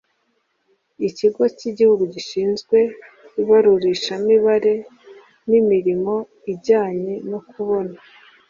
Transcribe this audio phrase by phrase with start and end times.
[1.07, 2.77] Ikigo cy igihugu gishinzwe
[3.41, 4.73] ibarurishamibare
[5.49, 6.13] n imirimo
[6.53, 7.95] ijyanye no kubona